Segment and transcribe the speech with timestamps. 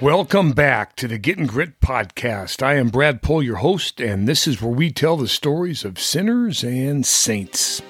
[0.00, 2.62] Welcome back to the Getting Grit podcast.
[2.62, 6.00] I am Brad Pohl, your host, and this is where we tell the stories of
[6.00, 7.82] sinners and saints.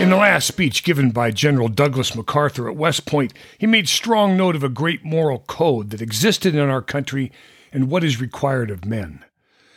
[0.00, 4.38] In the last speech given by General Douglas MacArthur at West Point, he made strong
[4.38, 7.30] note of a great moral code that existed in our country
[7.74, 9.22] and what is required of men.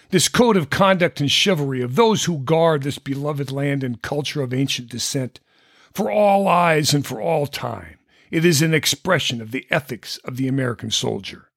[0.10, 4.42] This code of conduct and chivalry of those who guard this beloved land and culture
[4.42, 5.42] of ancient descent
[5.94, 7.95] for all eyes and for all time.
[8.32, 11.50] It is an expression of the ethics of the American soldier.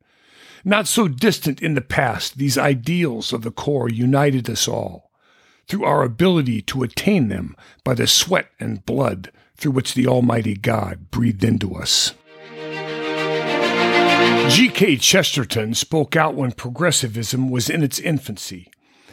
[0.64, 5.10] Not so distant in the past, these ideals of the Corps united us all
[5.66, 7.54] through our ability to attain them
[7.84, 12.14] by the sweat and blood through which the Almighty God breathed into us.
[14.50, 14.96] G.K.
[14.96, 18.70] Chesterton spoke out when progressivism was in its infancy.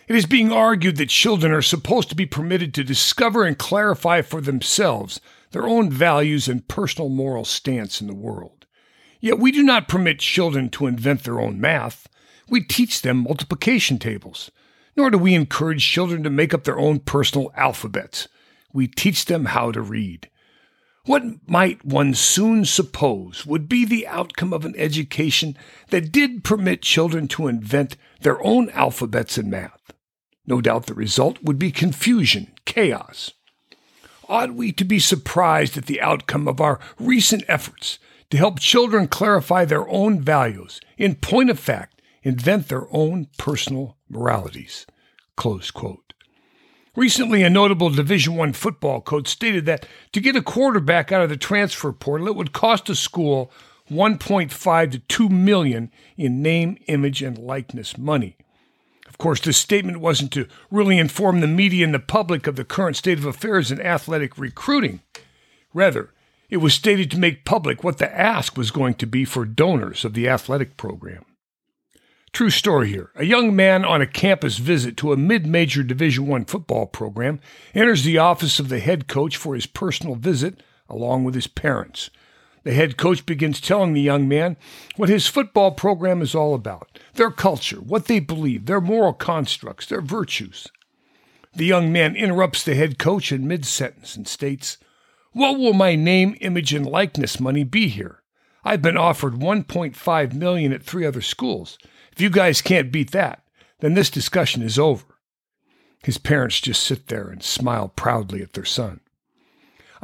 [0.08, 4.22] It is being argued that children are supposed to be permitted to discover and clarify
[4.22, 5.20] for themselves
[5.56, 8.68] their own values and personal moral stance in the world.
[9.20, 12.08] Yet we do not permit children to invent their own math.
[12.48, 14.52] We teach them multiplication tables
[14.96, 18.28] nor do we encourage children to make up their own personal alphabets.
[18.74, 20.30] We teach them how to read.
[21.06, 25.56] What might one soon suppose would be the outcome of an education
[25.90, 29.94] that did permit children to invent their own alphabets and math?
[30.48, 33.34] No doubt the result would be confusion, chaos.
[34.28, 38.00] Ought we to be surprised at the outcome of our recent efforts
[38.32, 43.98] to help children clarify their own values, in point of fact, invent their own personal
[44.10, 44.88] moralities.
[46.96, 51.30] Recently, a notable Division I football coach stated that to get a quarterback out of
[51.30, 53.52] the transfer portal, it would cost a school
[53.92, 58.38] 1.5 to 2 million in name, image, and likeness money.
[59.16, 62.66] Of course, this statement wasn't to really inform the media and the public of the
[62.66, 65.00] current state of affairs in athletic recruiting.
[65.74, 66.12] Rather,
[66.50, 70.04] it was stated to make public what the ask was going to be for donors
[70.04, 71.24] of the athletic program.
[72.34, 73.12] True story here.
[73.16, 77.40] A young man on a campus visit to a mid-major Division 1 football program
[77.74, 82.10] enters the office of the head coach for his personal visit along with his parents.
[82.66, 84.58] The head coach begins telling the young man
[84.96, 89.86] what his football program is all about, their culture, what they believe, their moral constructs,
[89.86, 90.68] their virtues.
[91.54, 94.80] The young man interrupts the head coach in mid-sentence and states,
[95.32, 98.24] "What will my name, image and likeness money be here?
[98.64, 101.78] I've been offered 1.5 million at three other schools.
[102.12, 103.44] If you guys can't beat that,
[103.80, 105.06] then this discussion is over.
[106.04, 109.02] His parents just sit there and smile proudly at their son.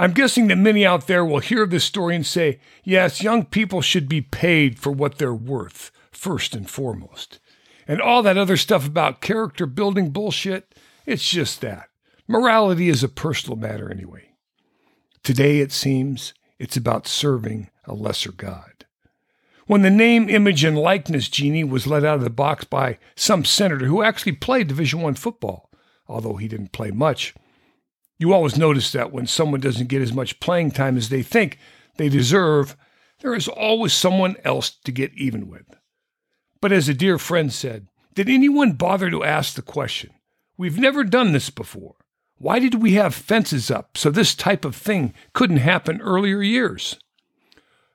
[0.02, 3.82] I'm guessing that many out there will hear this story and say, yes, young people
[3.82, 7.40] should be paid for what they're worth, first and foremost.
[7.88, 10.74] And all that other stuff about character building bullshit,
[11.06, 11.90] it's just that.
[12.28, 14.32] Morality is a personal matter anyway.
[15.22, 18.86] Today, it seems, it's about serving a lesser God.
[19.68, 23.46] When the name, image, and likeness genie was let out of the box by some
[23.46, 25.70] senator who actually played Division One football,
[26.08, 27.36] although he didn't play much,
[28.22, 31.58] you always notice that when someone doesn't get as much playing time as they think
[31.98, 32.78] they deserve,
[33.22, 35.66] there is always someone else to get even with.
[36.62, 40.12] But as a dear friend said, did anyone bother to ask the question?
[40.56, 41.96] We've never done this before.
[42.38, 47.00] Why did we have fences up so this type of thing couldn't happen earlier years?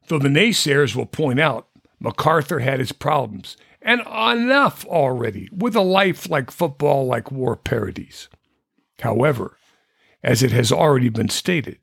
[0.08, 1.68] Though the naysayers will point out
[2.00, 8.28] MacArthur had his problems, and enough already with a life like football like war parodies.
[8.98, 9.56] However,
[10.26, 11.78] as it has already been stated,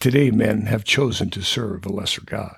[0.00, 2.56] today men have chosen to serve a lesser God.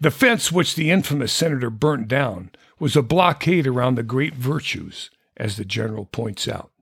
[0.00, 2.50] The fence which the infamous senator burnt down
[2.80, 6.72] was a blockade around the great virtues, as the general points out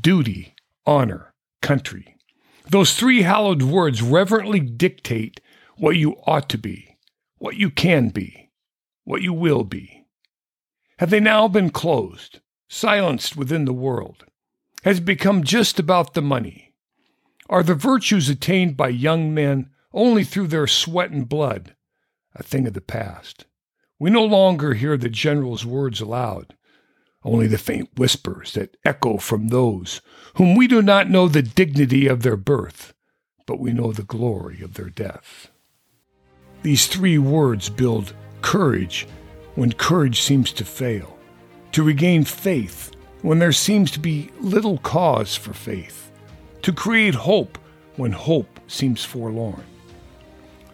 [0.00, 0.54] duty,
[0.86, 2.16] honor, country.
[2.68, 5.40] Those three hallowed words reverently dictate
[5.76, 6.98] what you ought to be,
[7.38, 8.50] what you can be,
[9.04, 10.04] what you will be?
[10.98, 14.24] Have they now been closed, silenced within the world?
[14.84, 16.74] Has become just about the money?
[17.48, 21.74] Are the virtues attained by young men only through their sweat and blood
[22.34, 23.46] a thing of the past?
[23.98, 26.54] We no longer hear the general's words aloud,
[27.22, 30.02] only the faint whispers that echo from those
[30.34, 32.92] whom we do not know the dignity of their birth,
[33.46, 35.48] but we know the glory of their death.
[36.62, 39.06] These three words build courage
[39.54, 41.16] when courage seems to fail,
[41.72, 42.93] to regain faith
[43.24, 46.12] when there seems to be little cause for faith,
[46.60, 47.56] to create hope
[47.96, 49.64] when hope seems forlorn.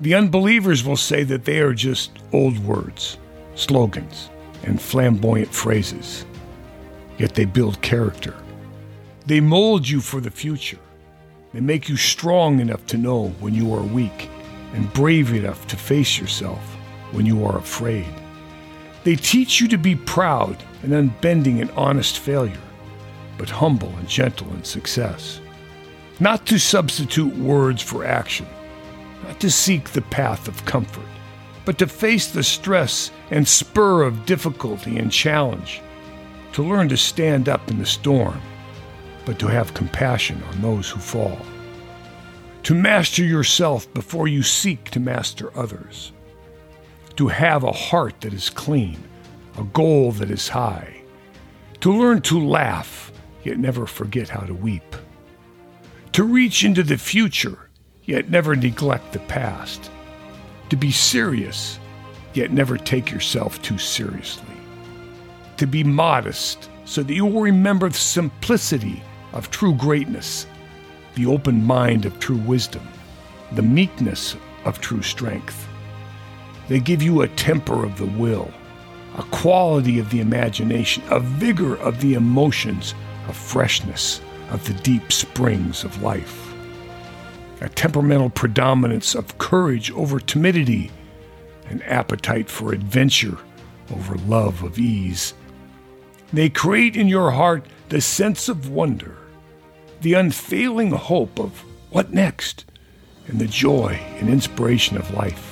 [0.01, 3.19] The unbelievers will say that they are just old words,
[3.55, 4.31] slogans,
[4.65, 6.27] and flamboyant phrases.
[7.19, 8.35] Yet they build character.
[9.27, 10.81] They mold you for the future.
[11.55, 14.29] They make you strong enough to know when you are weak
[14.75, 16.59] and brave enough to face yourself
[17.13, 18.20] when you are afraid.
[19.03, 22.61] They teach you to be proud and unbending in honest failure,
[23.39, 25.41] but humble and gentle in success.
[26.19, 28.47] Not to substitute words for action,
[29.27, 31.07] not to seek the path of comfort,
[31.65, 35.81] but to face the stress and spur of difficulty and challenge,
[36.53, 38.41] to learn to stand up in the storm,
[39.25, 41.39] but to have compassion on those who fall,
[42.65, 46.13] to master yourself before you seek to master others,
[47.21, 48.97] to have a heart that is clean,
[49.59, 51.03] a goal that is high,
[51.79, 53.13] to learn to laugh,
[53.45, 54.97] yet never forget how to weep,
[56.13, 57.69] to reach into the future,
[58.07, 59.91] yet never neglect the past,
[60.71, 61.79] to be serious,
[62.33, 64.57] yet never take yourself too seriously,
[65.59, 69.03] to be modest so that you will remember the simplicity
[69.35, 70.47] of true greatness,
[71.17, 72.89] the open mind of true wisdom,
[73.53, 75.67] the meekness of true strength.
[76.71, 78.49] They give you a temper of the will,
[79.19, 82.95] a quality of the imagination, a vigor of the emotions,
[83.27, 84.21] a freshness
[84.51, 86.55] of the deep springs of life,
[87.61, 90.93] a temperamental predominance of courage over timidity,
[91.71, 93.39] an appetite for adventure
[93.93, 95.35] over love of ease.
[96.33, 99.17] They create in your heart the sense of wonder,
[100.03, 102.65] the unfailing hope of what next,
[103.27, 105.50] and the joy and inspiration of life.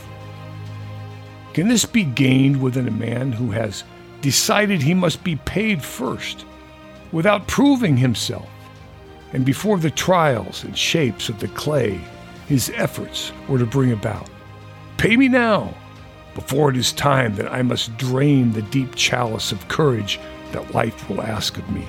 [1.59, 3.83] Can this be gained within a man who has
[4.21, 6.45] decided he must be paid first,
[7.11, 8.49] without proving himself,
[9.33, 12.01] and before the trials and shapes of the clay
[12.47, 14.31] his efforts were to bring about?
[14.99, 15.75] Pay me now,
[16.37, 20.21] before it is time that I must drain the deep chalice of courage
[20.53, 21.89] that life will ask of me.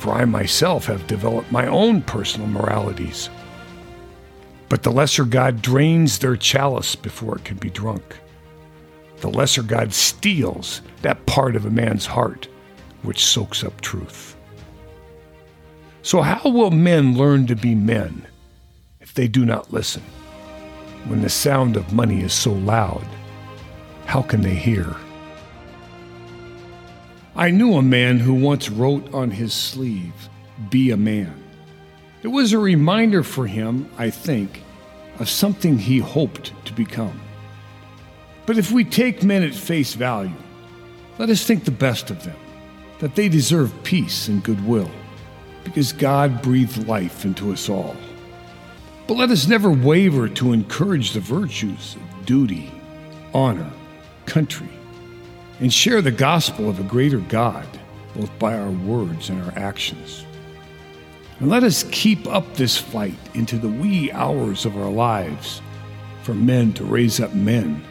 [0.00, 3.30] For I myself have developed my own personal moralities.
[4.68, 8.16] But the lesser God drains their chalice before it can be drunk
[9.20, 12.48] the lesser God steals that part of a man's heart
[13.02, 14.36] which soaks up truth.
[16.02, 18.26] So, how will men learn to be men
[19.00, 20.02] if they do not listen?
[21.06, 23.06] When the sound of money is so loud,
[24.06, 24.96] how can they hear?
[27.36, 30.28] I knew a man who once wrote on his sleeve,
[30.68, 31.42] Be a man.
[32.22, 34.62] It was a reminder for him, I think,
[35.18, 37.18] of something he hoped to become.
[38.50, 40.34] But if we take men at face value,
[41.18, 42.34] let us think the best of them,
[42.98, 44.90] that they deserve peace and goodwill,
[45.62, 47.94] because God breathed life into us all.
[49.06, 52.72] But let us never waver to encourage the virtues of duty,
[53.32, 53.70] honor,
[54.26, 54.68] country,
[55.60, 57.68] and share the gospel of a greater God,
[58.16, 60.26] both by our words and our actions.
[61.38, 65.62] And let us keep up this fight into the wee hours of our lives
[66.24, 67.84] for men to raise up men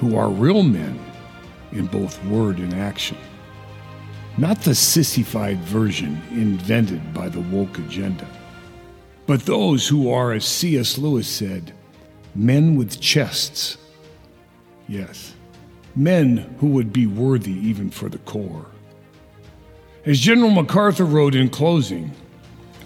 [0.00, 0.98] who are real men
[1.72, 3.18] in both word and action.
[4.38, 8.26] Not the sissified version invented by the woke agenda,
[9.26, 10.96] but those who are, as C.S.
[10.96, 11.74] Lewis said,
[12.34, 13.76] men with chests.
[14.88, 15.34] Yes,
[15.94, 18.66] men who would be worthy even for the Corps.
[20.06, 22.10] As General MacArthur wrote in closing,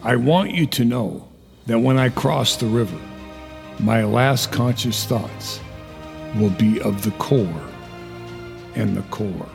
[0.03, 1.29] I want you to know
[1.67, 2.99] that when I cross the river,
[3.79, 5.61] my last conscious thoughts
[6.37, 7.71] will be of the Corps
[8.75, 9.49] and the Corps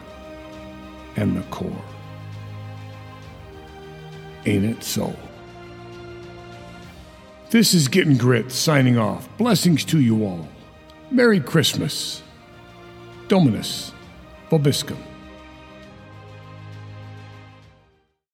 [1.16, 1.84] and the Corps.
[4.46, 5.14] Ain't it so?
[7.50, 9.28] This is Getting Grit signing off.
[9.38, 10.48] Blessings to you all.
[11.12, 12.22] Merry Christmas.
[13.28, 13.92] Dominus
[14.50, 15.09] Vobiscum.